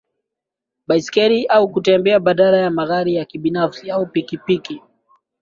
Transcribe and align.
baiskeli 0.87 1.45
au 1.47 1.69
kutembea 1.71 2.19
badala 2.19 2.57
ya 2.57 2.69
magari 2.69 3.15
ya 3.15 3.25
kibinafsi 3.25 3.91
au 3.91 4.05
pikipiki 4.07 4.81